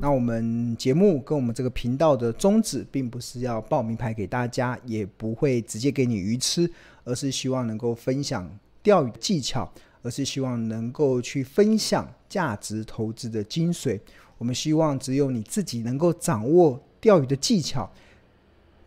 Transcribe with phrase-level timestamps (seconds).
[0.00, 6.70] 那我们节目跟我们这个频道的宗旨，并不是要报名牌给大家，也不会直接给你鱼吃，
[7.04, 8.48] 而是希望能够分享
[8.82, 9.70] 钓鱼技巧，
[10.02, 14.00] 而是希望能够去分享价值投资的精髓。
[14.38, 17.90] 我们希望只有你自己能够掌握钓鱼的技巧，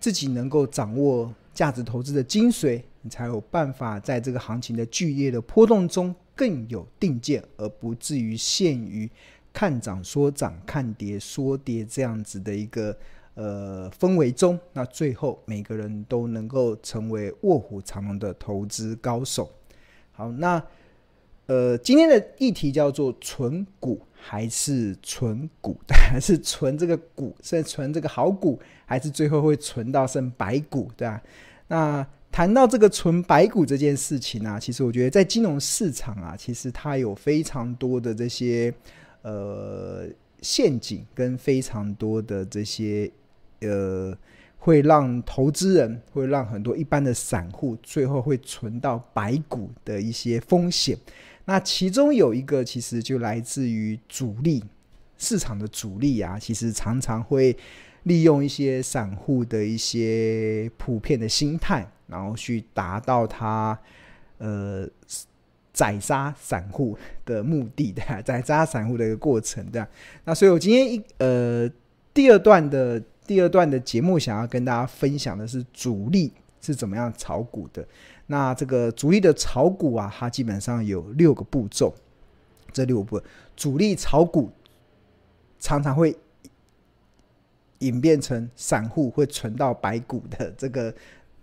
[0.02, 9.10] 自己能够掌握价值投资的精髓，你才有办法在这个行情的剧烈的波动中更有定见，而不至于陷于
[9.54, 12.98] 看涨说涨、看跌说跌这样子的一个
[13.36, 14.60] 呃氛围中。
[14.74, 19.50] 那最后每个人都能够成为卧虎藏龙的投资高手。
[20.12, 20.62] 好，那。
[21.48, 31.22] 呃，今天的议题叫做存股还是存股，还是存这个股，是存这个好股，还是最后会存到剩白股，对吧？
[31.68, 38.72] 那谈到这个存白股这件事情啊，其实我觉得在金融市场啊，其实它有非常多的这些
[39.24, 40.06] 呃
[40.42, 43.12] 陷阱，跟非常多的这些
[43.62, 44.16] 呃
[44.58, 50.96] 会让投资人，会让很多一般的散户最后会存到白股的一些风险。
[51.52, 54.64] 那其中有一个，其实就来自于主力
[55.18, 57.54] 市场的主力啊，其实常常会
[58.04, 63.78] 利用一些散户的一些普遍的心态，然后去达到他
[64.38, 64.88] 呃
[65.74, 69.86] 宰杀散户的目的的， 宰杀散户的一个过程的。
[70.24, 71.70] 那所以我今天一呃
[72.14, 72.98] 第二段的
[73.28, 76.32] 第二段的节目，想要跟大家分享的是主力
[76.62, 77.86] 是怎么样炒股的。
[78.32, 81.94] 那这个主力的炒股啊，它基本上有六个步骤。
[82.74, 83.22] 这六个步，
[83.54, 84.50] 主力炒股
[85.60, 86.16] 常常会
[87.80, 90.96] 演变成散户会存到白股的这个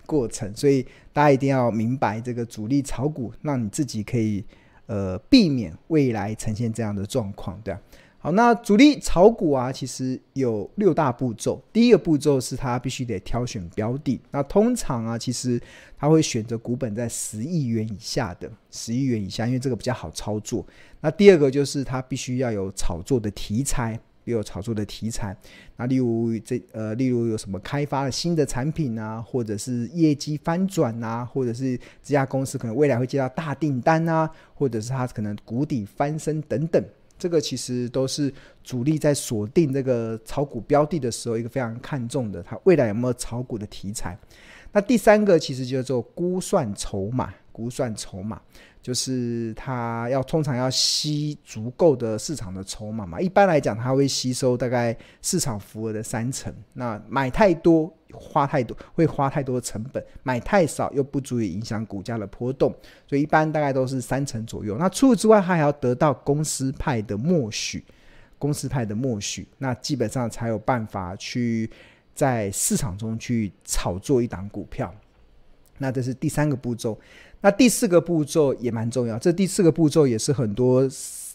[0.07, 4.43] 过程，所以大家一定要明白这个主力炒股，让你自己可以
[4.87, 7.81] 呃避免未来呈现这样的状况，对吧？
[8.33, 11.63] 那主力炒股啊，其实有六大步骤。
[11.73, 14.21] 第一个步骤是他必须得挑选标的。
[14.31, 15.61] 那通常啊，其实
[15.97, 20.67] 他会选择股本在十亿元以下的，十亿元以下，因为这个比较好操作。
[21.01, 25.37] 那第二个就是他必须要有炒作的题材，有炒作的题材。
[25.77, 36.83] 那例如这呃，例如有什么开发了新的产品啊，或者是业绩翻转啊，或者是这家公司可能未来会接到大订单啊，或者是他可能谷底翻身等等。
[37.19, 44.17] 这个其实都是主力在锁定这个炒股标的的时候，一个非常看重的，它未来有没有炒股的题材。
[44.73, 48.41] 那第三个其实叫做估算筹码，估算筹码。
[48.81, 56.55] 就是它要通常要吸足够的市场的筹码嘛，一般来讲，它会吸收大概市场份额的三成。
[56.73, 62.75] 那买太多花太多，会花太多的成本；买太少又不足以影响股价的波动，
[63.07, 64.77] 所以一般大概都是三成左右。
[64.79, 67.85] 那除此之外，他还要得到公司派的默许，
[68.39, 71.71] 公司派的默许，那基本上才有办法去
[72.15, 74.95] 在市场中去炒作一档股票。
[75.79, 76.99] 那这是第三个步骤。
[77.41, 80.83] 那第四个步骤也蛮重要，这第四个步骤也是很多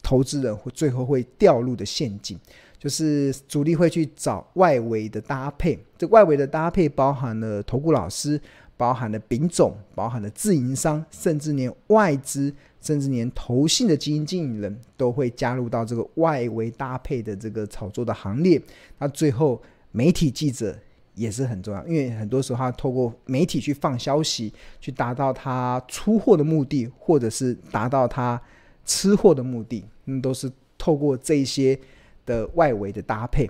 [0.01, 2.37] 投资人会最后会掉入的陷阱，
[2.83, 5.79] 就是主力会去找外围的搭配。
[5.97, 8.37] 这外围的搭配包含了投顾老师，
[8.75, 18.61] 包含了丙种，包含了自营商，甚至连外资，甚至连投信的基金经理人都会加入到这个外围搭配的这个炒作的行列。
[18.99, 19.61] 那最后
[19.91, 20.77] 媒体记者。
[21.15, 24.51] 也是很重要，因为很多时候他透过媒体去放消息，
[24.81, 28.41] 去达到他出货的目的，或者是达到他
[28.83, 31.79] 吃货的目的，那都是透过这些
[32.25, 33.49] 的外围的搭配。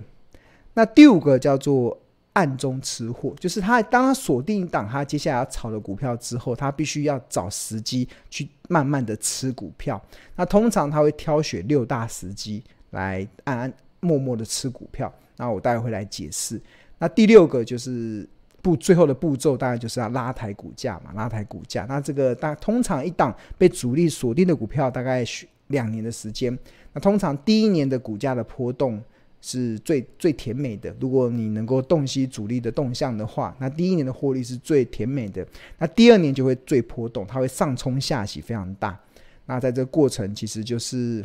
[0.74, 1.96] 那第五个叫做
[2.32, 10.02] 暗中吃货，就是他当他锁定一档他接下来要炒的股票之后，他必须要找时机去慢慢的吃股票。
[10.34, 15.12] 那通常他会挑选六大时机来暗暗默默的吃股票。
[15.36, 16.60] 那我待会会来解释。
[16.98, 18.28] 那第六个就是
[18.62, 21.84] 步最后的步骤，大概就是要拉抬股价嘛，拉抬股价。
[21.88, 25.24] 那这个大通常一档被主力锁定的股票，大概
[25.68, 26.56] 两年的时间。
[26.94, 28.98] 那通常第一年的股价的波动
[29.42, 30.96] 是最最甜美的。
[30.98, 35.46] 如果你能够洞悉主力的动向的话，那第一年的获利是最甜美的。
[35.76, 38.98] 那第二年就会最波动，它会上冲下洗非常大。
[39.44, 41.22] 那在这个过程，其实就是。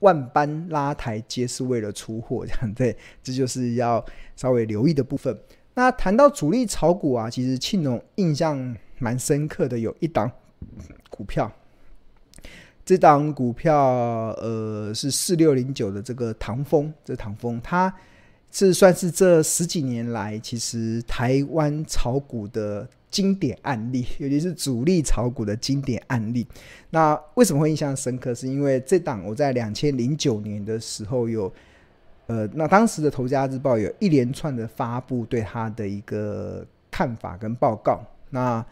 [0.00, 4.04] 万般拉抬皆是为了出货，这样对，这就是要
[4.36, 5.34] 稍微留意的部分。
[5.72, 10.30] 那谈到主力炒股啊，其实庆农印象蛮深刻的，有一档
[11.08, 11.50] 股票，
[12.86, 13.76] 这档股票
[14.40, 17.92] 呃是四六零九的这个唐风，这唐风它
[18.52, 26.46] 是算是这十几年来其实台湾炒股的经典案例， 尤其是主力炒股的经典案例。
[26.90, 28.32] 那为什么会印象深刻？
[28.32, 31.52] 是因为这档我在两千零九年的时候有，
[32.28, 38.00] 呃，那当时的《投家日报》有一连串的发布对他的一个看法跟报告。
[38.30, 38.64] 那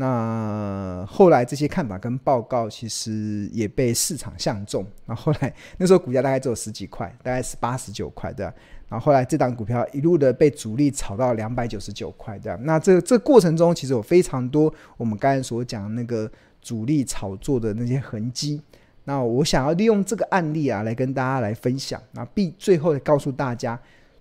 [0.00, 4.82] 那后来这些看法跟报告其实也被市场相中。
[5.04, 8.44] 然后来那时候股价大概只有十几块，大概是八十九块的。
[8.88, 16.30] 然后后来这档股票一路的被主力炒到两百九十九块这样，那这这过程中其实有非常多我们刚才所讲那个
[16.62, 18.62] 主力炒作的那些痕迹。
[19.04, 22.00] 那我想要利用这个案例啊来跟大家来分享。
[22.12, 23.78] 那必最后告诉大家，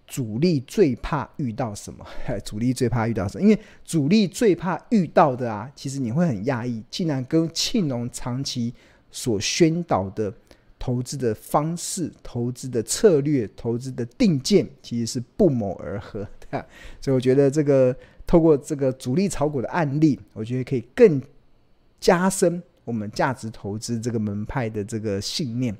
[0.09, 2.06] 主力最怕遇到什么？
[2.44, 3.44] 主力最怕遇到什么？
[3.44, 8.73] 因为主力最怕遇到的啊，其实你会很讶异，竟然跟庆农长期
[9.09, 10.33] 所宣导的。
[10.81, 16.65] 投资的方式、投资的策略、投资的定见，其实是不谋而合的。
[17.01, 17.94] 所以我觉得这个
[18.25, 21.21] 透过这个主力炒股的案例，我觉得可以更
[22.00, 25.75] 加深我们价值投资这个门派的这个信念。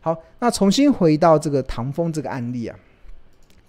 [0.00, 2.78] 好，那重新回到这个唐风这个案例啊，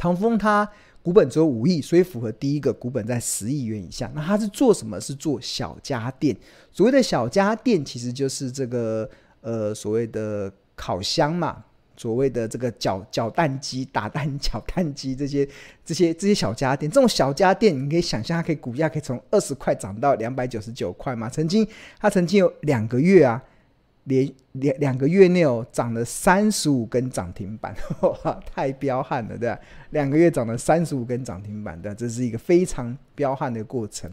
[0.04, 0.70] 唐凤他
[1.02, 4.12] 股本只有五亿，所以符合第一个股本在十亿元以下。
[4.14, 5.00] 那他是做什么？
[5.00, 6.36] 是做小家电。
[6.72, 9.10] 所谓的小家电，其实就是这个
[9.42, 10.52] 呃所谓的。
[10.76, 11.64] 烤箱嘛，
[11.96, 15.48] 所谓的这个搅搅蛋机、打蛋搅蛋机这些、
[15.86, 21.30] 这些、这些小家电，这种小家电，你可以想象，它可以股价可以从二十块涨到两百九十九块嘛。
[21.30, 21.66] 曾经，
[22.00, 23.40] 它曾经有两个月啊，
[24.06, 29.60] 连两两个月内哦，涨了三十五根涨停板， 哇，太彪悍了，对吧？
[29.92, 34.12] 两个月涨了三十五根涨停板，对，这是一个非常彪悍的过程。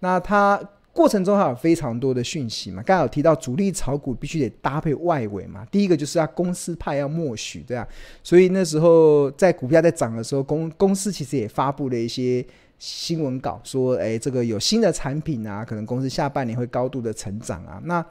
[0.00, 0.60] 那它。
[0.96, 7.86] 过程中还有非常多的讯息嘛，刚才有提到主力炒股必须得搭配外围嘛，第一个就是要公司派要默许，对啊，
[8.22, 12.42] 所以那时候在股票在涨的时候，公公司其实也发布了一些
[12.78, 18.02] 新闻稿，说，哎，这个有新的产品啊，可能公司下半年会高度的成长啊，那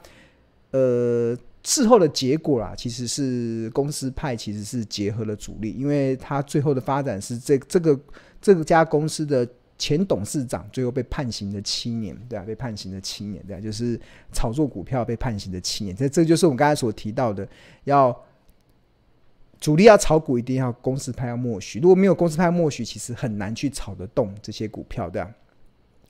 [0.70, 8.00] 呃事后的结果啦，其实是公司派其实是结合了主力，因为他最后的发展是这这个
[8.40, 9.48] 这个家公司的。
[9.78, 14.00] 前董事长最后被判刑了七年，对啊，被判刑了七年，对啊，就是
[14.32, 15.94] 炒作股票被判刑的七年。
[15.94, 17.46] 这这就是我们刚才所提到的，
[17.84, 18.18] 要
[19.60, 21.78] 主力要炒股，一定要公司派要默许。
[21.78, 25.30] 如果没有公司派默许，其实很难去炒得动这些股票，对啊。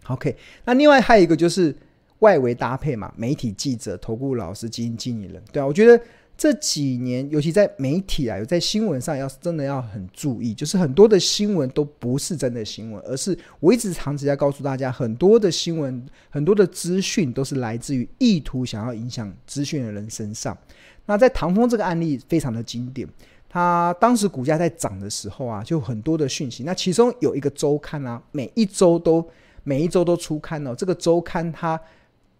[0.06, 1.76] OK，那另外还有一个就是
[2.20, 6.00] 外围搭配嘛，媒体记者、投顾老师、基金经理人，对啊，我觉得。
[6.38, 20.54] 这几年，尤其在媒体啊，有在新闻上，要是真的要很注意，就是很多的新闻都不是真的新闻，而是我一直长期在告诉大家，很多的新闻、很多的资讯都是来自于意图想要影响资讯的人身上。
[21.06, 23.08] 那在唐峰这个案例非常的经典，
[23.48, 26.64] 他当时股价在涨的时候啊，就很多的讯息。
[26.64, 29.26] 那其中有一个周刊啊，每一周都
[29.64, 30.74] 每一周都出刊哦。
[30.74, 31.80] 这个周刊它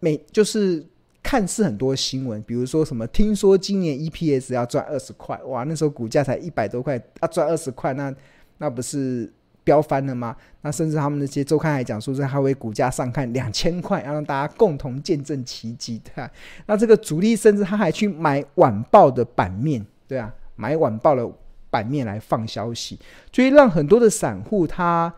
[0.01, 0.87] 每就是。
[1.23, 8.15] 看似很多新闻，比如说什么，听说今年 EPS 要赚二十块，哇，那时候股价才一百多块，要赚二十块，那
[8.59, 9.29] 那不是
[9.65, 10.37] 飙翻了吗？
[10.61, 16.31] 那甚至他们那些周刊还讲说，是还为股价上看两千块，要让大家共同见证奇迹，对啊。
[16.67, 21.29] 那这个主力甚至他还去买晚报的版面，对啊，买晚报的
[21.69, 22.97] 版面来放消息，
[23.33, 25.13] 所以让很多的散户他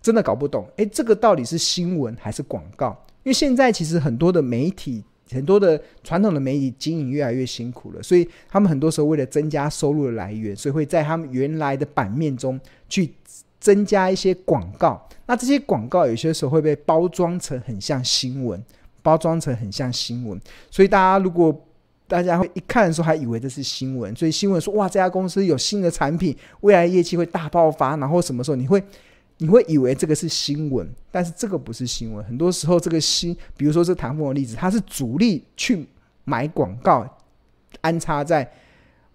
[0.00, 2.96] 真的搞不懂，诶，这个到底是新闻还是广告？
[3.22, 12.58] 因为现在其实很多的媒体，很多的传统的媒体经营越来越辛苦了，所以他们很多时候为了增加收入的来源，所以会在他们原来的版面中
[12.88, 13.12] 去
[13.60, 15.06] 增加一些广告。
[15.26, 18.60] 那这些广告有些时候会被包装成很像新闻，
[19.02, 20.40] 包装成很像新闻。
[20.70, 21.54] 所以大家如果
[22.08, 28.82] 大家会一看的时候还以为这是新闻，所以新闻说哇，这家公司有新的产品，未来业绩会大爆发，然后什么时候你会？
[29.42, 32.22] 你会以为这个是新闻，但是这个不是新闻。
[32.26, 35.86] 很多时候，这个新，比如说这唐凤的例子，它是主力去
[36.24, 37.06] 买广告，
[37.80, 38.46] 安插在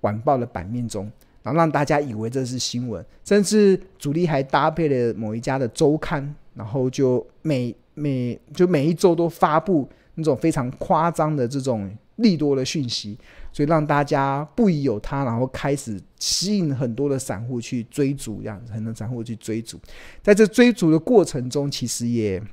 [0.02, 1.10] 晚报的版面中，
[1.44, 3.06] 然后让大家以为这是新闻。
[3.24, 13.16] 甚至主力还搭配了某一家的周刊，然后就每每就每一周都发布那种非常夸张的这种利多的讯息。
[13.56, 19.80] 所以让大家不疑有他，然后开始吸引很多的散户去追逐，这样子很多散户去追逐。
[20.22, 22.44] 在这追逐的过程中，其实也，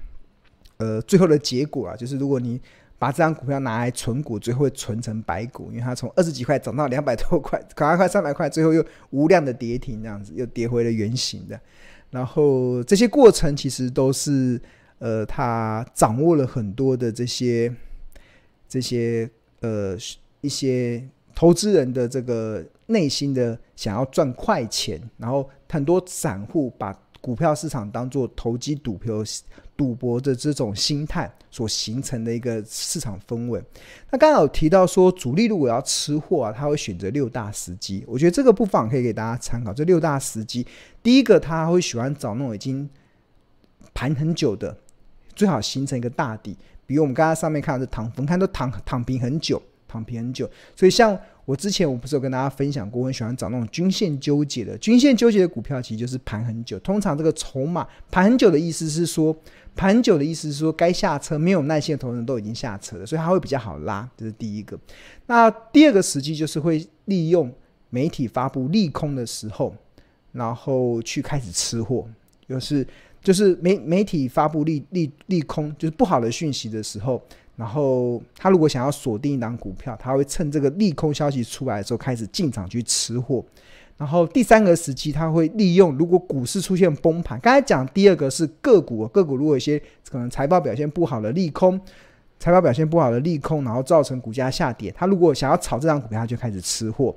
[0.76, 2.60] 呃，最后的结果啊，就是如果你
[3.00, 11.60] 把这张股票拿来存股，最后会存成白股，因为它从二十几块涨到两百多块， 可能快三百块，最后又无量的跌停，这样子又跌回了原形的。
[12.10, 14.62] 然后这些过程其实都是，
[15.00, 17.74] 呃，他掌握了很多的这些
[18.68, 19.28] 这些
[19.62, 19.96] 呃。
[20.42, 21.02] 一些
[21.34, 29.24] 投资人的这个内心的想要赚快钱，然后很多散户把股票市场当做投机赌博、
[29.76, 33.62] 赌博的这种心态所形成的一个市场氛围。
[34.10, 38.04] 那刚刚有提到说，主力如果要吃货啊，他会选择六大时机。
[38.06, 39.72] 我觉得这个不妨可以给大家参考。
[39.72, 40.66] 这六大时机，
[41.02, 42.90] 第一个他会喜欢找那种已经
[43.94, 44.76] 盘很久的，
[45.34, 46.56] 最好形成一个大底。
[46.84, 49.62] 比如我们刚刚上面看的是躺，我们看都躺躺平很久。
[49.92, 56.78] 躺平很久，所以像我之前我不是有跟大家分享过，我很喜欢找那种均线纠结的，均线纠结的股票，其实就是盘很久。
[56.78, 59.36] 通常这个筹码盘很久的意思是说，
[59.76, 64.78] 盘很久的意思是说，该下车没有耐心的投资人都已经下车了，所以它会比较好拉，这是第一个。
[65.26, 67.52] 那第二个时机就是会利用
[67.90, 69.74] 媒体发布利空的时候，
[70.32, 72.08] 然后去开始吃货，
[72.48, 72.86] 就是
[73.20, 77.22] 就是媒媒体发布利利利空，就是不好的讯息的时候。
[77.54, 83.44] 然后他如果想要锁定一档股票，他会趁这个利空消息出来的时候开始进场去吃货。
[83.98, 89.80] 然后第三个时机，他会利用如果股市出现崩盘，刚才讲第二个是个股，个股如果有一些
[90.10, 91.78] 可能财报表现不好的利空，
[92.40, 97.14] 财报表现不好的利空，然后造成股价下跌，他如果想要炒这档股票，他就开始吃货。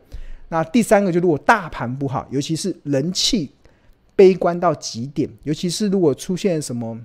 [0.49, 3.49] 那第三个就如果大盘不好，尤其是人气
[4.15, 6.99] 悲观到极点，尤其是如果出现什么。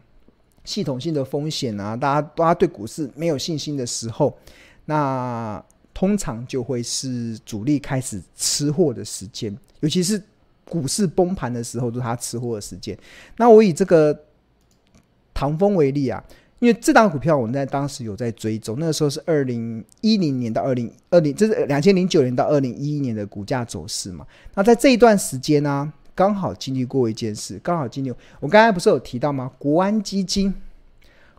[0.64, 4.36] 系统性的风险啊，大家大家对股市没有信心的时候，
[4.84, 5.62] 那
[5.92, 10.22] 通常就会是主力开始吃货的时间，尤其是
[10.64, 12.96] 股市崩盘的时候，就是他吃货的时间。
[13.36, 14.16] 那我以这个
[15.34, 16.22] 唐风为例啊，
[16.58, 24.26] 因为这档股票我们在当时有在追踪，那个时候是二零一零年到二零二零，这是两千零九年到二零一一年的股价走势嘛。
[24.54, 28.12] 那在这一段时间呢、刚好经历过一件事，刚好经历。
[28.40, 29.50] 我刚才不是有提到吗？
[29.58, 30.52] 国安基金，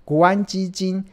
[0.04, 1.06] 国安基金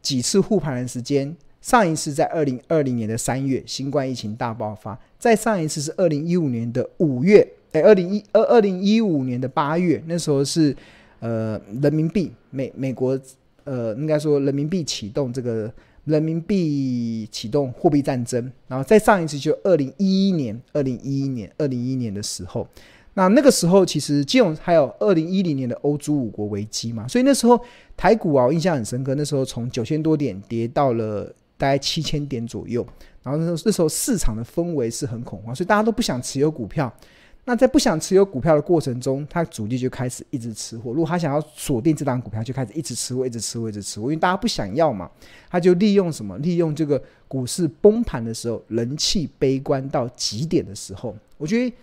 [0.00, 10.76] 几次护盘的时间，上一次在二零二零年的三月，新冠疫情大爆发；再上一次是二零一五年的五月，哎，二零一二二零一五年的八月，那时候是
[11.18, 13.18] 呃人民币美美国
[13.64, 15.68] 呃应该说人民币启动这个。
[16.04, 22.66] 人民币启动货币战争，然后再上一次就二零一一年，二零一一年，二零一一年的时候，
[23.18, 27.60] 那那个时候其实金融还有二零一零年的欧洲五国危机嘛，所以那时候
[27.96, 31.24] 台股啊，我印象很深刻，那时候从九千多点跌到了
[31.56, 32.86] 大概七千点左右，
[33.24, 36.92] 然后那时候那时候市场的氛围是很恐慌，所以大家都不想持有股票。
[37.44, 40.92] 那在不想持有股票的过程中，他主力就开始一直吃货。
[40.92, 44.04] 如果他想要锁定这档股票，就开始一直吃货，一直吃货，一直吃货。
[44.04, 45.10] 因为大家不想要嘛，
[45.50, 46.38] 他就利用什么？
[46.38, 51.16] 利用这个股市崩盘的时候，人气悲观到极点的时候。
[51.38, 51.74] 我觉得，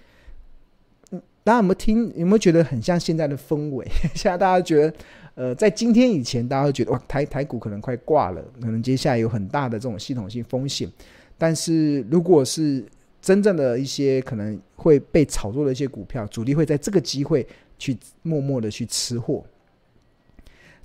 [1.46, 2.12] 大家有没有听？
[2.18, 3.88] 有没有觉得很像现在的氛围？
[4.16, 4.94] 现在大家觉得，
[5.36, 10.92] 呃，在今天以前，大家会觉得哇，台台股可能快挂了，可能接下来有很大的这种系统性风险。
[11.38, 12.84] 但是如果是
[13.22, 17.48] 真正的一些可能会被炒作的一些股票，主力会在这个机会
[17.78, 19.46] 去默默的去吃货。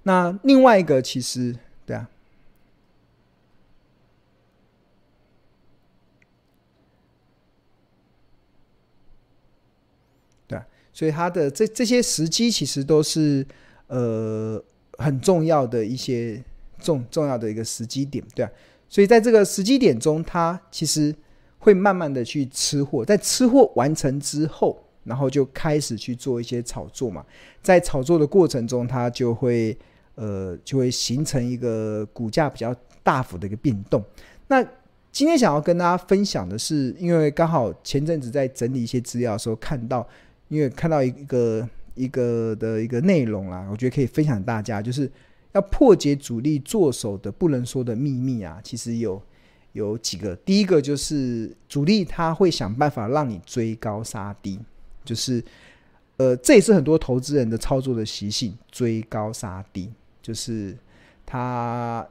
[0.02, 2.09] 那另外一个其实，对啊，
[10.49, 13.47] 对啊，所以它的这这些时机其实都是
[13.88, 14.62] 呃
[14.99, 16.42] 很重要的一些
[16.80, 18.50] 重重要的一个时机点，对啊，
[18.88, 21.14] 所以在这个时机点中，它其实。
[21.62, 27.23] 会慢慢的去吃货，在吃货完成之后，然后就开始去做一些炒作嘛。
[27.61, 29.76] 在炒作的过程中，它就会
[30.14, 34.02] 呃就会形成一个股价比较大幅的一个变动。
[34.49, 34.66] 那
[35.12, 40.09] 今天想要跟大家分享的是，因为刚好前阵子在整理一些资料的时候看到，
[40.50, 45.11] 因为看到一个一个的一个内容啦，我觉得可以分享大家，就是
[45.52, 49.23] 要破解主力做手的不能说的秘密啊，其实有。
[49.73, 54.59] 有几个，第一个就是主力他会想办法让你追高杀低，
[55.04, 55.40] 就是，
[56.16, 59.88] 呃，这也是很多投资人的操作的习性，追高杀低，
[60.21, 60.76] 就是
[61.25, 62.04] 他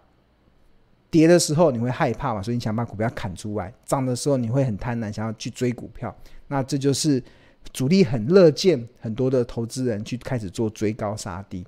[1.11, 6.15] 跌的时候你会害怕嘛，所以你想把股票砍出来；涨的时候你会很贪婪，想要去追股票。
[6.47, 7.21] 那这就是
[7.71, 11.65] 主力很乐见很多的投资人去开始做追高杀低。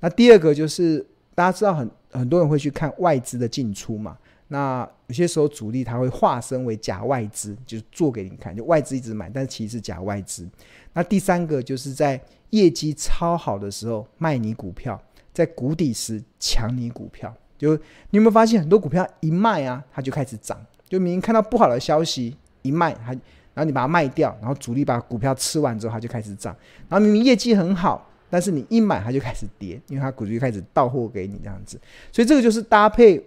[0.00, 1.04] 那第二个就是
[1.34, 4.16] 大家知道很很多人会去看外资的进出嘛。
[4.48, 10.48] 那有些时候主力他会化身为假外资，就是做给你看，就外资一直买，但是其实是假外资。
[10.92, 15.00] 那第三个就是在业绩超好的时候卖你股票，
[15.32, 17.32] 在谷底时抢你股票。
[17.56, 20.58] 就你有没有发现很多股票一卖啊，它就开始涨。
[20.88, 23.14] 就明明看到不好的消息一卖，它
[23.54, 26.56] 然后你把它卖掉，然后主力把股票吃完之后，它就开始涨。
[26.88, 31.80] 然后明明业绩很好，但是你一买它就开始跌，因为它股就开始到货给你这样子。
[32.12, 33.22] 所以这个就是搭配。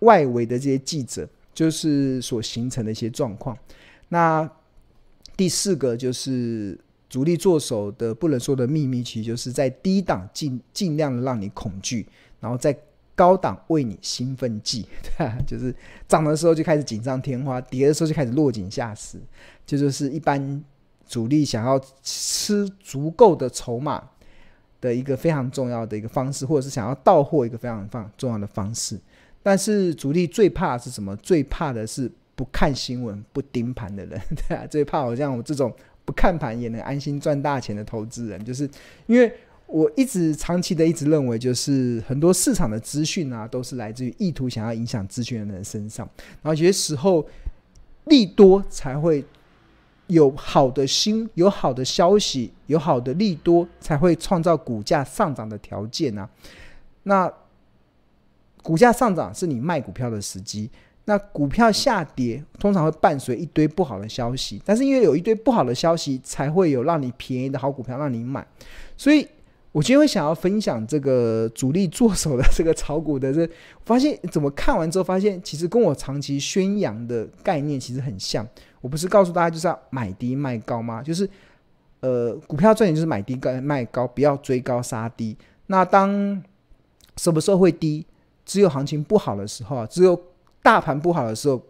[0.00, 3.56] 外围的这些记者就是所形成的一些状况。
[4.10, 4.46] 那
[5.34, 6.78] 第四个就是
[7.08, 12.06] 主力做手的不能说的秘密，其实就是在低档尽尽量的让你恐惧，
[12.40, 12.76] 然后在
[13.16, 15.74] 高档为你兴奋剂， 对啊，就是
[16.06, 19.18] 涨的时候就开始锦上添花，跌的时候就开始落井下石，
[19.66, 20.64] 这就，就是一般
[21.08, 24.10] 主力想要吃足够的筹码
[24.80, 28.96] 的一个非常重要的一个方式，或者是想要到货一个非常非常重要的方式。
[29.42, 31.16] 但是主力最怕是什么？
[31.16, 32.08] 最怕的是。
[32.36, 38.68] 不看新闻、不盯盘的人， 对啊，最怕我像我这种不看盘也能安心赚大钱的投资人，就是
[39.06, 39.32] 因为
[39.66, 46.08] 我一直长期的一直认为，就是很多市场的资讯啊，都是来自于意图想要影响资讯的人身上，
[46.42, 47.26] 然后有些时候
[48.04, 49.24] 利多才会
[50.06, 56.28] 有好的新、有好的消息、有好的利多，才会创造股价上涨的条件啊。
[57.02, 57.32] 那
[58.62, 60.70] 股价上涨是你卖股票的时机。
[61.08, 68.44] 那股票下跌通常会伴随一堆不好的消息，但是因为有一堆不好的消息，才会有让你便宜的好股票让你买。
[68.96, 69.24] 所以
[69.76, 73.46] 我今天想要分享这个主力做手的这个炒股的这，
[73.84, 78.48] 发现怎么看完之后发现，其实跟我长期宣扬的概念其实很像。
[78.80, 81.02] 我不是告诉大家就是要买低卖高吗？
[81.02, 81.28] 就是
[82.00, 85.36] 呃，股票赚钱就是买低卖高，不要追高杀低。
[85.66, 86.42] 那当
[87.18, 88.06] 什么时候会低？
[88.46, 90.18] 只有行情不好的时候啊，只有。
[90.62, 91.62] 大盘不好的时候，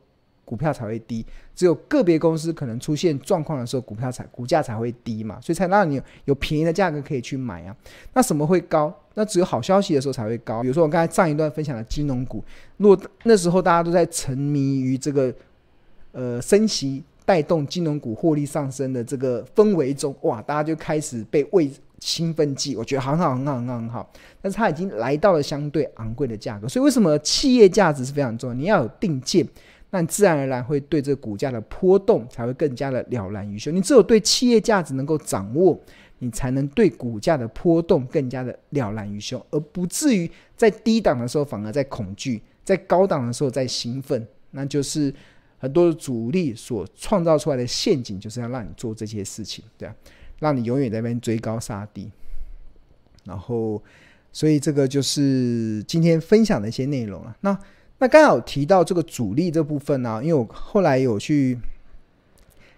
[0.46, 1.22] 股票才会低；
[1.54, 7.76] 只有个别公司可能出现状况的时候，股票才股价才会低嘛，所以才让你有，便宜的价格可以去买啊。
[8.14, 8.90] 那什么会高？
[9.12, 10.62] 那只有好消息的时候才会高。
[10.62, 12.42] 比如说我刚才上一段分享的金融股，
[12.78, 15.34] 如果那时候大家都在沉迷于这个
[16.12, 21.70] 呃升息带动金融股获利上升的这个氛围中，哇，大家就开始被喂。
[21.98, 24.12] 兴奋剂，我觉得很好，很好，很好，很好。
[24.42, 28.54] 但是它已经来到了相对昂贵的价格，所以为什么企业价值是非常重要？
[28.54, 29.44] 你要有定见，
[29.98, 33.74] 那自然而然会对这股价的波动才会更加的了然于胸。
[33.74, 35.80] 你只有对企业价值能够掌握，
[36.18, 44.26] 你才能对股价的波动更加的了然于胸，而不至于在低档的时候反而在恐惧，在高档的时候在兴奋。
[44.50, 45.12] 那就是
[45.58, 49.94] 很多的主力所创造出来的陷阱，就是要让你做这些事情，对啊。
[50.38, 52.10] 让你永远在那边追高杀低，
[53.24, 53.82] 然后，
[54.32, 57.34] 所以这个就是今天分享的一些内容了。
[57.40, 57.58] 那
[57.98, 61.58] 那刚好提到这个主力这部分呢、因为我后来有去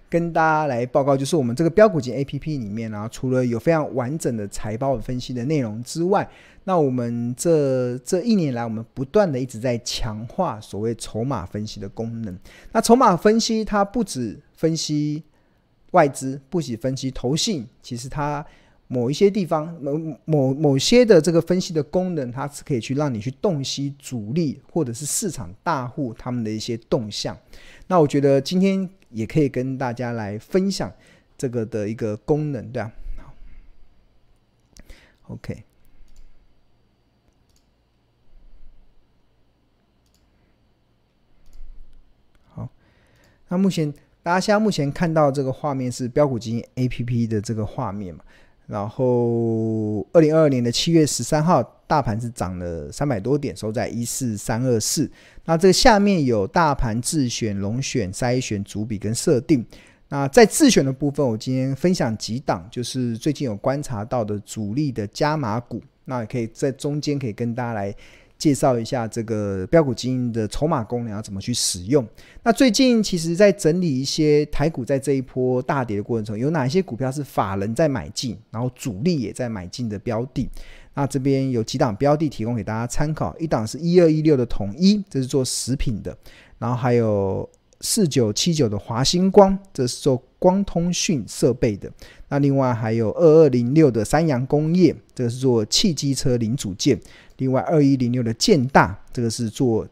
[0.08, 6.28] 跟大家来报告，就是我们这个标股金 APP 里面呢、除了有非常完整的财报分析的内容之外，
[6.64, 12.38] 那我们这这一年来，我们不断的一直在强化所谓筹码分析的功能。
[12.72, 15.22] 那筹码分析它不止分析。
[15.92, 18.44] 外资不喜分析投信，其实它
[18.88, 27.38] 某一些地方某某某些的这个分析的功能，它是可以去让你去洞悉主力或者是市场大户他们的一些动向。
[27.86, 30.92] 那我觉得今天也可以跟大家来分享
[31.36, 32.90] 这个的一个功能，对啊。
[33.18, 33.34] 好
[35.34, 35.62] ，OK，
[42.48, 42.68] 好，
[43.48, 43.94] 那目前。
[44.20, 48.22] 大家现在目前看到这个画面是标股基金 APP 的这个画面嘛？
[48.68, 55.10] 然后，二零二二年的七月十三号，大盘是涨了三百多点，收在一四三二四。
[55.46, 59.64] 那这个下面有大盘自选、龙选、筛选、主笔跟设定。
[60.10, 65.82] 那在自选的部分，我今天分享几档，就是最近有观察到的主力的加码股。
[66.04, 67.94] 那也可以在中间可以跟大家来。
[68.38, 72.06] 介绍一下这个标股基金的筹码功能要怎么去使用。
[72.44, 80.48] 那最近其实，在整理一些台股在这一波大跌的过程中，有哪一些股票是法人在买进，然后主力也在买进的标的？
[80.94, 83.36] 那这边有几档标的提供给大家参考。
[83.38, 86.12] 一档是一二一六的统一，这是做食品的；
[86.58, 87.48] 然后还有
[87.80, 91.90] 四九七九的华星光，这是做光通讯设备的。
[92.28, 96.98] 那另外还有二二零六的三洋工业，这是做汽机车零组件。
[97.38, 99.84] 另外，二一零六的建大，这个是做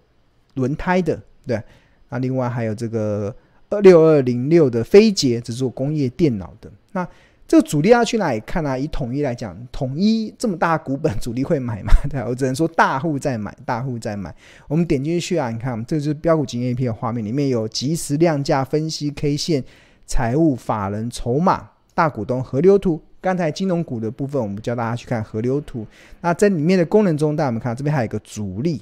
[0.54, 1.60] 轮胎的，对。
[2.08, 3.34] 那另外还有这个
[3.68, 6.70] 二六二零六的飞捷，这是做工业电脑的。
[6.92, 7.06] 那
[7.48, 8.78] 这个主力要去哪里看呢、啊？
[8.78, 11.92] 以统一来讲，统一这么大股本， 主力会买吗？
[12.10, 14.34] 对，我只能说大户在买，大户在买。
[14.68, 19.62] 我们点进去啊，你看，这就是标股金 A P 的画面，里面有即时量价分析、K 线、
[20.06, 23.00] 财务、法人、筹码、大股东、河流图。
[23.26, 25.84] 刚才金融股的部分，我们教大家去看河流图。
[26.20, 28.80] 那在里面的功能中，大家有没有看到这边还有一个主力，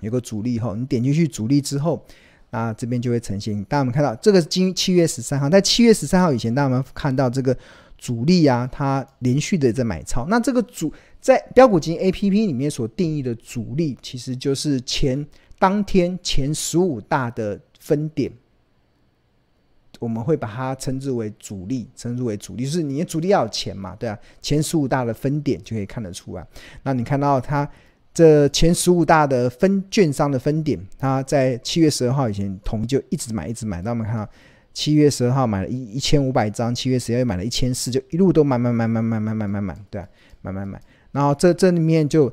[0.00, 0.74] 有个主力哈。
[0.76, 2.04] 你点进去主力之后，
[2.50, 3.64] 那这边就会呈现。
[3.64, 7.56] 大家有没有看到这个是今七月十三号，在七月十三号以前，大家有没有看到这个
[7.96, 8.68] 主力啊？
[8.70, 10.26] 它连续的在买超。
[10.26, 15.26] 那这个主在标股金 APP 里面所定义的主力，其实就是前
[15.58, 18.30] 当天前十五大的分点，
[19.98, 26.46] 我们会把它称之为主力，称之为主力，就是你的主力要有钱嘛，对啊，前十五大的分点就可以看得出来。
[26.82, 27.68] 那你看到它
[28.14, 34.28] 这前十五大的分券商的分点，它在七月十二号以前统一就一直买，一直买，那我们看到
[34.72, 40.08] 七月十二号买了一一千五百张，七月十二又买了一千四，就一路都买买买买买买买买买，对啊，
[40.42, 40.80] 买买买。
[41.12, 42.32] 然后这这里面就。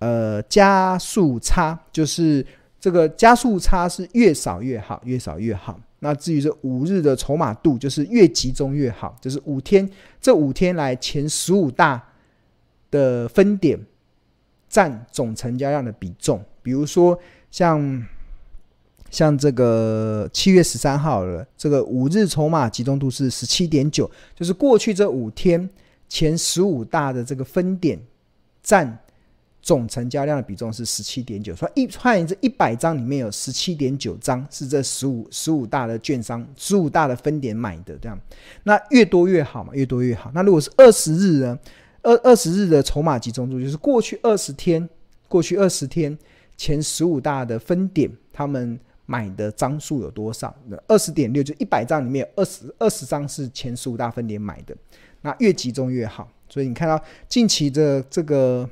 [0.00, 2.44] 呃，加速差就是
[2.78, 5.80] 这个加速差是越少越好，越少越好。
[6.04, 9.88] 那至于这五日的筹码度，就是越集中越好，就是五天
[10.20, 12.10] 这五天来前十五大
[12.90, 13.80] 的分点
[14.68, 16.44] 占总成交量的比重。
[16.60, 17.18] 比如说
[17.50, 18.06] 像
[19.08, 25.70] 像这个七月十三号了，这个五日筹码集中度是十七点九，就是过去这五天
[26.06, 27.98] 前十五大的这个分点
[28.62, 28.98] 占。
[29.64, 38.20] 总成交量的比重是十七点九，所以一换言之，一百张里面有十七点九张是这十五十五大的券商、十五大的分点买的，这样，
[38.64, 40.30] 那越多越好嘛，越多越好。
[40.34, 41.58] 那如果是二十日呢？
[42.02, 44.86] 二二十日的筹码集中度就是过去二十天，
[45.28, 46.14] 过去二十天
[46.58, 50.54] 前十五大的分点，他们买的张数有多少？
[50.68, 54.76] 那二十点六，就一百张里面有二十二十张是前十五大分点买的，
[55.22, 56.30] 那越集中越好。
[56.50, 58.68] 所以你看到近期的这个。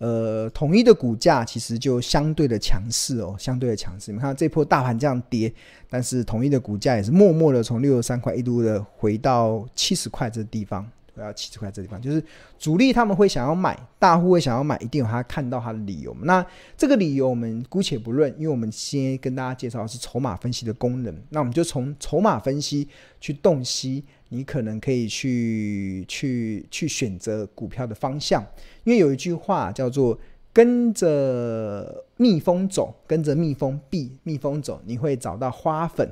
[0.00, 4.10] 呃，统一的股价其实就相对的强势哦，相对的强势。
[4.10, 5.52] 你们看这波大盘这样跌，
[5.90, 10.90] 但是统一的股价也是默默的从六十三块一度的回到七十块这地方。
[11.22, 12.22] 要七十块这地方，就是
[12.58, 16.16] 主力他们会想要买，大户会想要买，一定有他看到他的理由。
[16.22, 16.44] 那
[16.76, 21.14] 这个理由我们姑且不论，因为我们先跟大家介绍的是筹码分析的功能。
[21.30, 22.88] 那我们就从筹码分析
[23.20, 28.44] 去洞悉，你可能可以去去去选择股票的方向。
[28.84, 30.18] 因为有一句话叫做
[30.52, 36.06] “跟着蜜蜂走，跟着蜜蜂避蜜蜂走，你会找到花粉；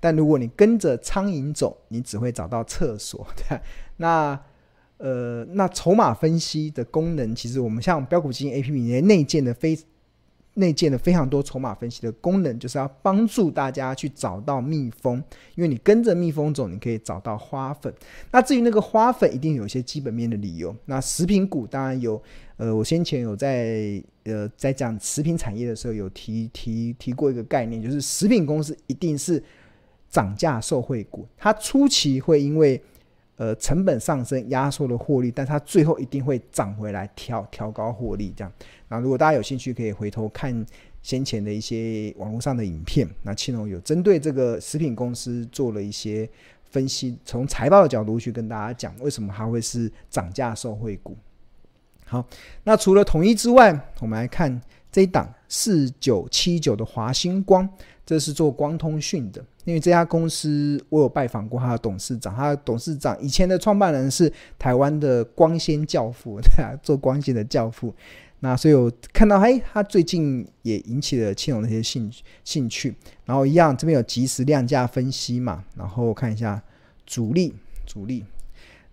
[0.00, 3.26] 但如果你跟着苍蝇走，你只会找到厕所。
[3.36, 3.58] ”对。
[3.96, 4.38] 那
[4.98, 9.78] 呃，那筹码分析的功能，其实我们像标股基金 APP 里面内建的非
[10.54, 15.22] 内建的非常多筹码分析的功能，就是要帮助大家去找到蜜蜂，
[15.54, 17.94] 因为你跟着蜜蜂走，你可以找到花粉。
[18.32, 20.74] 那至于那个花粉，一定有一些基本面的理由。
[20.86, 22.20] 那食品股当然有，
[22.56, 29.40] 呃，我先前有在呃在讲食品产业的时候有提提提过一个概念，就是食品公司一定是
[30.10, 32.80] 涨价受惠股，它初期会因为
[33.36, 38.52] 呃，成本上升压缩了获利，但它最后一定会涨回来调，调高获利这样。
[38.88, 40.66] 那如果大家有兴趣，可以回头看
[41.02, 43.08] 先前的一些网络上的影片。
[43.22, 46.28] 那庆隆有针对这个食品公司做了一些
[46.64, 51.16] 分析，从财报的角度去跟大家讲为什么它会是涨价受惠股。
[52.06, 52.26] 好，
[52.64, 57.68] 那除了统一之外，我们来看这一档四九七九的华星光。
[58.08, 67.94] 这是做光通讯的，因为这家公司我有拜访过他的董事长，他的董事长以前的创办人是台湾的光纤教父， 对啊，做光纤的教父。
[68.40, 72.10] 那所以我看到，哎，他最近也引起了青龙的一些兴
[72.44, 72.96] 兴趣。
[73.26, 76.62] 然后一样，这边有即时量价分析嘛，然后看一下
[77.04, 78.24] 主力主力。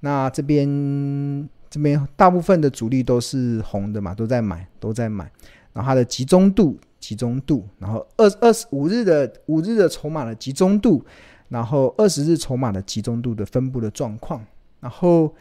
[0.01, 5.31] 那这边这边大部分的主力都是红的嘛，都在买都在买。
[5.71, 6.77] 然后它的集中度。
[7.05, 11.05] 集中度，然后二二十五日的五日的筹码的集中度，
[11.49, 14.43] 然后二十日筹码的集中度的分布的状况，
[14.79, 15.31] 然后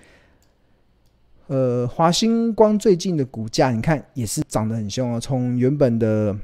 [1.47, 6.37] 呃，华星光最近的股价，你看也是涨得很凶哦，从原本的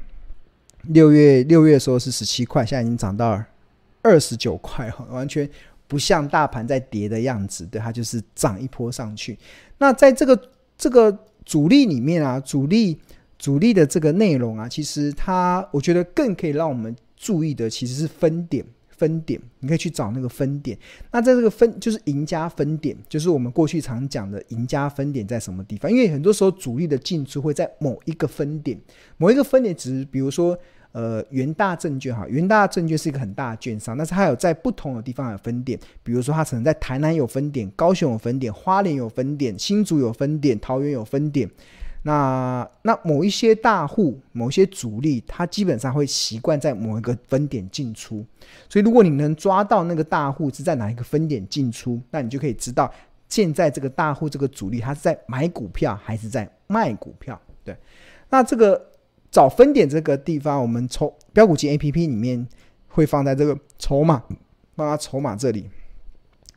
[0.87, 3.39] 六月六月时候是十七块，现在已经涨到
[4.01, 5.47] 二十九块，完全
[5.87, 9.37] 不像大盘在跌的样子，对，它就是涨一波上去。
[9.77, 12.99] 那在这个这个主力里面啊，主力。
[13.41, 20.77] 主力的这个内容啊，其实它我觉得更可以让我们注意的，其实是分点分点，你可以去找那个分点。
[21.11, 25.91] 那在这个分就是赢家分点，就是我们过去常讲的赢家分点在什么地方？
[25.91, 28.79] 因为很多时候主力的进出会在某一个分点，
[29.17, 30.55] 某一个分点只是比如说
[30.91, 41.49] 呃元大证券哈，元大证券是一个很大的券商，但是它有在不同的地方有分点，比如说它可能在台南有分点，高雄有分点，花莲有分点，新竹有分点，桃园有分点。
[42.03, 48.25] 那那某一些大户、某些主力，他基本上会习惯在某一个分点进出，
[48.67, 52.91] 所以如果你能抓到那个大户是在哪一个分点进出，那你就可以知道
[53.29, 57.39] 现在这个大户这个主力他是在买股票还是在卖股票。
[57.63, 57.77] 对，
[58.29, 58.83] 那这个
[59.29, 62.47] 找分点这个地方，我们从标股金 APP 里面
[62.87, 64.23] 会放在这个筹码，
[64.75, 65.69] 放在筹码这里。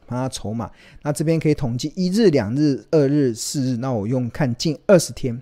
[0.07, 0.71] 它筹码，
[1.03, 3.77] 那这边可以统计一日、两日、二日、四日。
[3.77, 5.40] 那我用看近二十天，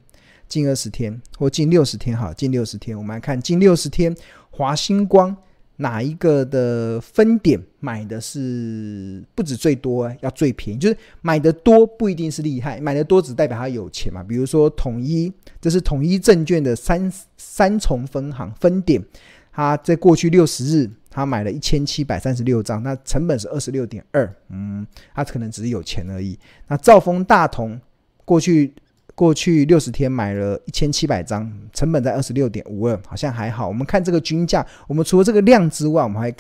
[0.49, 1.21] 近二十天。
[1.39, 4.15] 或近六十天，好，近六十天，我们来看近六十天
[4.51, 5.37] 华星光
[5.77, 14.23] 哪一个的分点买的是不止最多，要最便宜，就是买的多不一定是厉害，买的多只代表他有钱嘛。
[14.23, 19.03] 比如说统一，这是统一证券的三三重分行分点，
[19.51, 20.91] 它在过去六十日。
[21.15, 26.39] 他买了一千七百三十六张，那成本是二十六点二，嗯，他可能只是有钱而已。
[26.69, 27.79] 那兆丰大同
[28.25, 28.73] 过去
[29.15, 33.69] 过去六十天买了一千七百张，成本在二十六点五二，好像还好。
[33.69, 36.35] 我们看这个均价，我们除了这个量之外，我们还，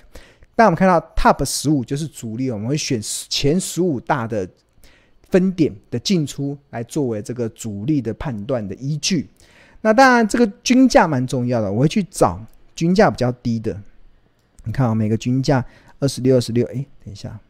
[0.56, 4.48] 当我们看到 Top 十五就是主力，我们会选前十五大的
[5.28, 9.28] 分点的进出来作为这个主力的判断的依据。
[9.82, 12.40] 那当然，这个均价蛮重要的，我会去找
[12.74, 13.78] 均价比较低的。
[14.64, 15.64] 你看啊，每个均价
[15.98, 16.64] 二十六、二十六。
[16.68, 17.40] 哎，等一下，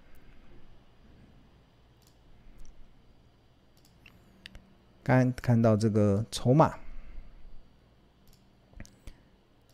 [5.03, 6.75] 刚看到这个筹码，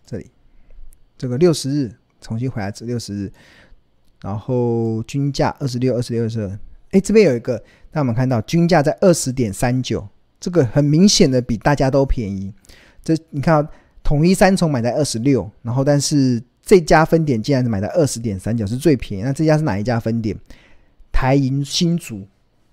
[0.05, 0.29] 这里
[1.17, 3.33] 这个六十日重新回来，这六十日，
[4.21, 6.59] 然后均价二十六、二十六、二十二。
[6.91, 10.09] 哎，这边有一个，那我们看到均价在二十点三九，
[10.41, 12.53] 这个很明显的比大家都便宜。
[13.05, 13.69] 这你看
[14.03, 16.43] 统一三重买在二十六，然后但是。
[16.69, 19.23] 这家分点竟然是买的二十点三角，是最便宜。
[19.23, 20.37] 那这家是哪一家分点？
[21.11, 22.29] 台银新竹，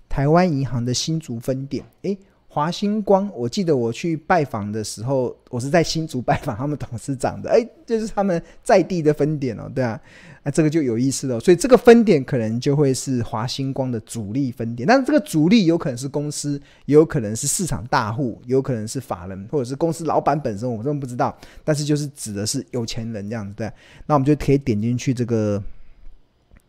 [0.06, 1.82] 台湾银行的新竹分点。
[2.02, 2.18] 诶，
[2.56, 7.50] 华星光，我记得我去拜访的时候，我是在新竹拜访他们董事长的。
[7.50, 10.00] 诶，就是他们在地的分点哦，对啊。
[10.42, 21.36] 那这个就有意思了，所以这个分点可能就会是华星光的主力分点，但是这个主力有可能是公司，也有可能是市场大户，有可能是法人，或者是公司老板本身，我根本不知道。
[21.62, 23.70] 但是就是指的是有钱人这样子，对。
[24.06, 25.62] 那我们就可以点进去这个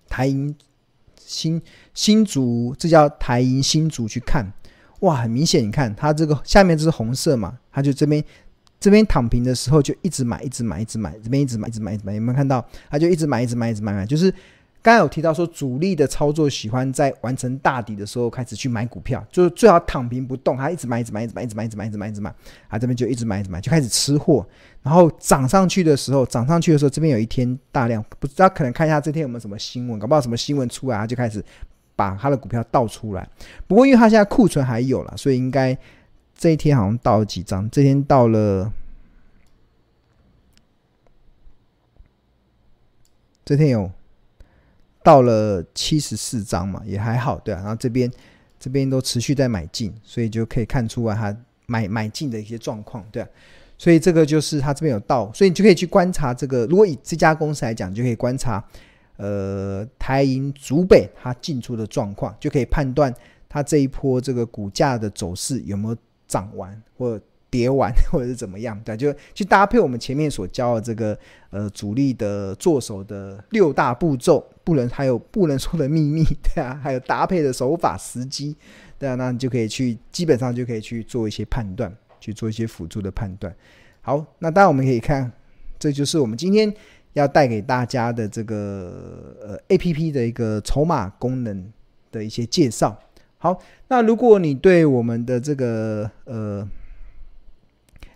[0.10, 0.54] 台银
[1.16, 1.62] 新
[1.94, 4.52] 新竹，这叫台银新竹去看，
[5.02, 8.24] 哇，很明显，你看它这个下面这是红色嘛，它就这边。
[8.80, 11.12] 这边躺平的时候就一直买，一直买，一直买。
[11.24, 12.14] 这边一直买，一直买，一直买。
[12.14, 12.64] 有没有看到？
[12.92, 14.06] 它就一直买，一直买，一直买，买。
[14.06, 14.30] 就是
[14.84, 22.30] 刚刚有提到说，主力的操作喜欢在完成大底的时候开始去买股票，就是最好躺平不动，他一直买，一直买，一直买，一直买，一直买，一直买，一直买。
[22.68, 24.46] 啊，这边就一直买，一直买，就开始吃货。
[24.84, 31.44] 然后涨上去的时候，涨上去的时候，这边有一天大量，不知道可能看一下这天有没有什么新闻，搞不好什么新闻出来，他就开始
[31.98, 33.28] 把他的股票倒出来。
[33.68, 35.78] 不过因为他现在库存还有了，所以应该。
[36.40, 37.68] 这一天好像到了几张？
[37.72, 38.72] 这天到了，
[43.44, 43.90] 这天有
[45.02, 47.58] 到了七十四张嘛，也还好，对啊。
[47.62, 48.12] 然后这边
[48.60, 53.28] 这边都持续在买进，所以就可以看出来他买买进的一些状况，对啊。
[53.76, 56.68] 所以这个就是他这边有到，所以你就可以去观察这个。
[56.68, 58.64] 如果以这家公司来讲，就可以观察
[59.18, 63.14] 呃台银竹北它进出的状况，就可以判断
[63.50, 65.98] 它这一波这个股价的走势有没有。
[66.30, 67.18] 涨完或
[67.50, 68.78] 跌完， 或者是怎么样？
[68.84, 71.18] 对，就去搭配我们前面所教的这个
[71.52, 78.54] 呃主力的做手的六大步骤，不能还有不能说的秘密， 对啊，还有搭配的手法时机，
[79.00, 83.56] 对啊，那你就可以去基本上就可以去做一些判断，去做一些辅助的判断。
[84.02, 85.32] 好，那当然我们可以看，
[85.80, 86.74] 这就是我们今天
[87.18, 91.72] 要带给大家的这个呃 APP 的一个筹码功能
[92.12, 92.96] 的一些介绍。
[93.40, 96.68] 好，那如果你对我们的这个呃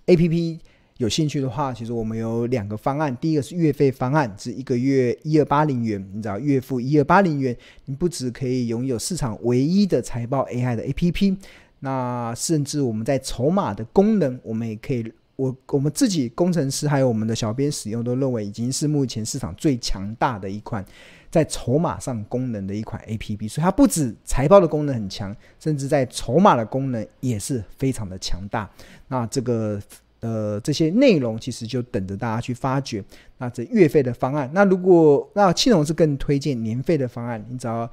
[0.06, 0.60] APP
[0.98, 3.16] 有兴趣的话，其实我们有两个方案。
[3.20, 11.38] 第一个是月费方案，是一个月一二八零元，你知道月付一二八零元，你不止可以拥有市场唯一的财报 AI 的 APP，
[11.80, 15.12] 那甚至我们在筹码的功能，我们也可以，
[15.42, 20.86] 我我们自己工程师还有我们的小编使用，都认为已经是目前市场最强大的一款。
[21.32, 28.70] 在筹码上功能的一款 APP，所以它不止财报的功能很强，甚至在筹码的功能也是非常的强大。
[29.08, 29.82] 那这个
[30.20, 33.02] 呃这些内容其实就等着大家去发掘。
[33.38, 37.90] 那这月费的方案，那如果那庆隆是更推荐年费的方案，你只要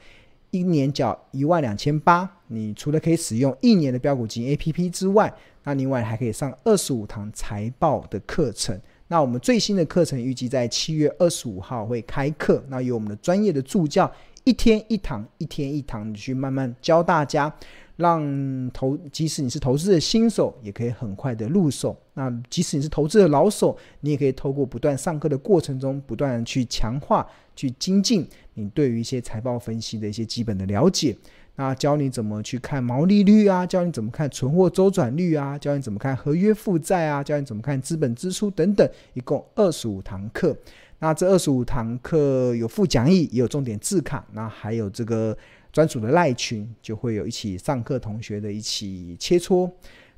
[0.50, 5.32] 一年缴一万两千八，你除了可以使用一年的标股金 APP 之外，
[5.64, 8.80] 那另外还可以上二十五堂财报的课程。
[9.08, 14.10] 那我们最新的课程预计在七月二十五号会开课，那由我们的专业的助教
[14.48, 17.54] 一天一堂，一天一堂你去慢慢教大家，
[17.96, 21.94] 让投即使你是投资的新手，也可以很快的入手。
[22.14, 31.14] 那即使你是投资的老手，你也可以透过不断上课的过程中，不断去强化、去精进你对于一些财报分析的一些基本的了解。
[31.56, 40.56] 那教你怎么去看毛利率啊，教你怎么看存货周转率啊，教你怎么看合约负债啊，教你怎么看资本支出等等，一共二十五堂课。
[41.00, 45.36] 那这二十五堂课有附讲义，也有重点字卡，那还有这个
[45.72, 49.70] 专属的赖群，就会有一起上课同学的一起切磋。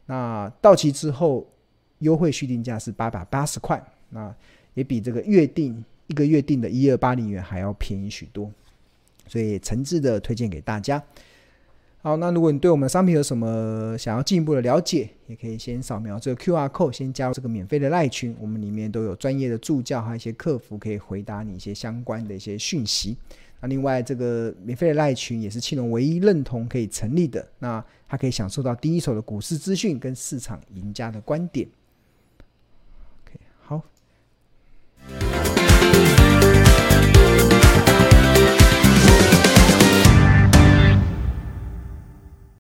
[0.07, 1.47] 那到期之后
[1.99, 4.35] 优惠续订价是八百八十块，那
[4.75, 8.51] 也比这个月订一个月订的一二八零元还要便宜许多，
[9.27, 11.03] 所以诚挚的推荐给大家。
[12.03, 18.35] 好，那如果你对我们的商品有什么想要进一步的了解，也可以先扫描这个 QR code，先加入这个免费的赖群。
[18.41, 23.19] 我们里面都有专业的助教还有一些客服可以回答你一些相关的一些讯息。
[23.61, 31.69] 那另外，这个免费的赖群也是庆龙唯一认同可以成立的，那他可以享受到第一手的股市资讯跟市场赢家的观点。